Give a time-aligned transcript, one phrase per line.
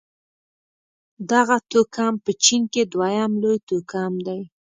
[1.31, 4.41] دغه توکم په چين کې دویم لوی توکم دی.